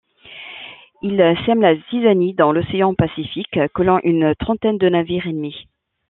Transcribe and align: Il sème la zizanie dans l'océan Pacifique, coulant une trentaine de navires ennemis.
Il 1.03 1.17
sème 1.45 1.61
la 1.61 1.75
zizanie 1.91 2.33
dans 2.33 2.51
l'océan 2.51 2.95
Pacifique, 2.95 3.59
coulant 3.75 3.99
une 4.03 4.33
trentaine 4.33 4.79
de 4.79 4.89
navires 4.89 5.27
ennemis. 5.27 5.67